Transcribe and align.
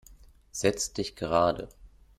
Setzt 0.51 0.97
dich 0.97 1.15
gerade! 1.15 1.69